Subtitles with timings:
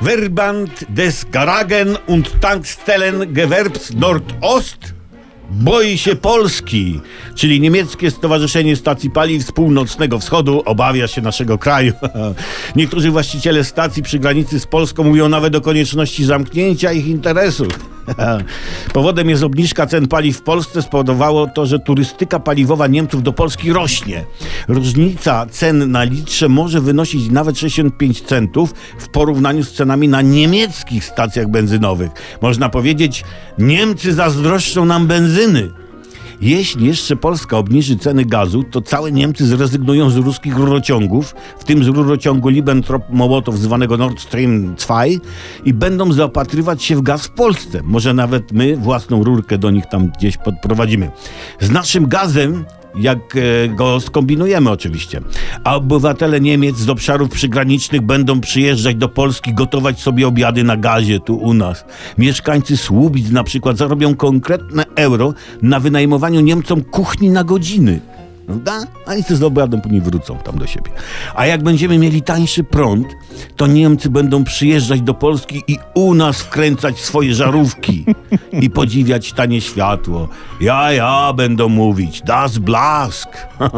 [0.00, 4.94] Verband des Garagen und Tankstellen Gewerbs Nordost
[5.50, 7.00] boi się Polski,
[7.34, 11.92] czyli niemieckie Stowarzyszenie Stacji Paliw z Północnego Wschodu obawia się naszego kraju.
[12.76, 17.68] Niektórzy właściciele stacji przy granicy z Polską mówią nawet o konieczności zamknięcia ich interesów.
[18.92, 20.82] Powodem jest obniżka cen paliw w Polsce.
[20.82, 24.24] Spowodowało to, że turystyka paliwowa Niemców do Polski rośnie.
[24.68, 31.04] Różnica cen na litrze może wynosić nawet 65 centów w porównaniu z cenami na niemieckich
[31.04, 32.10] stacjach benzynowych.
[32.42, 33.24] Można powiedzieć,
[33.58, 35.70] Niemcy zazdroszczą nam benzyny.
[36.40, 41.84] Jeśli jeszcze Polska obniży ceny gazu, to całe Niemcy zrezygnują z ruskich rurociągów, w tym
[41.84, 45.04] z rurociągu Liebentrop-Mołotow zwanego Nord Stream 2
[45.64, 47.80] i będą zaopatrywać się w gaz w Polsce.
[47.82, 51.10] Może nawet my własną rurkę do nich tam gdzieś podprowadzimy.
[51.60, 52.64] Z naszym gazem
[52.94, 55.20] jak e, go skombinujemy oczywiście.
[55.64, 61.20] A obywatele Niemiec z obszarów przygranicznych będą przyjeżdżać do Polski, gotować sobie obiady na gazie
[61.20, 61.84] tu u nas.
[62.18, 68.00] Mieszkańcy Słubic na przykład zarobią konkretne euro na wynajmowaniu Niemcom kuchni na godziny.
[68.46, 68.80] Prawda?
[69.06, 70.90] A i z obiadem później wrócą tam do siebie.
[71.34, 73.06] A jak będziemy mieli tańszy prąd,
[73.56, 78.04] to Niemcy będą przyjeżdżać do Polski i u nas wkręcać swoje żarówki
[78.52, 80.28] i podziwiać tanie światło.
[80.60, 83.28] Ja, ja będą mówić, das blask.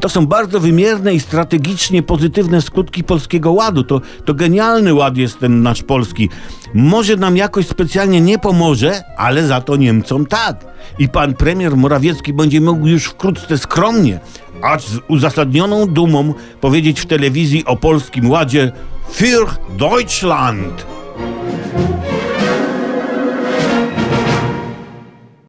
[0.00, 3.84] To są bardzo wymierne i strategicznie pozytywne skutki polskiego ładu.
[3.84, 6.28] To, to genialny ład jest ten nasz polski.
[6.74, 10.64] Może nam jakoś specjalnie nie pomoże, ale za to Niemcom tak.
[10.98, 14.20] I pan premier Morawiecki będzie mógł już wkrótce skromnie,
[14.62, 18.72] acz z uzasadnioną dumą powiedzieć w telewizji o polskim ładzie
[19.12, 19.46] Für
[19.78, 20.97] Deutschland.